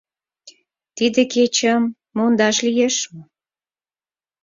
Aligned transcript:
Тудо 0.95 1.21
кечым 1.33 1.83
мондаш 2.15 2.57
лиеш 2.65 2.95
мо? 3.13 3.21